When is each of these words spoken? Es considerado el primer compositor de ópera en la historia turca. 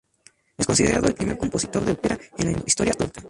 Es 0.57 0.65
considerado 0.65 1.05
el 1.09 1.13
primer 1.13 1.37
compositor 1.37 1.85
de 1.85 1.91
ópera 1.91 2.17
en 2.39 2.53
la 2.53 2.63
historia 2.65 2.93
turca. 2.93 3.19